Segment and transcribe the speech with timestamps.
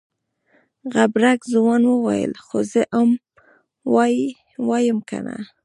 [0.93, 3.09] غبرګ ځوان وويل خو زه ام
[4.67, 5.35] وايم کنه.